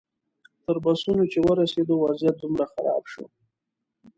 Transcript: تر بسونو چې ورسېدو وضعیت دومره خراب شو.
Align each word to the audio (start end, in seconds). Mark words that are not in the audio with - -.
تر 0.63 0.75
بسونو 0.83 1.23
چې 1.31 1.39
ورسېدو 1.47 1.93
وضعیت 2.03 2.35
دومره 2.39 2.65
خراب 2.73 3.03
شو. 3.11 3.23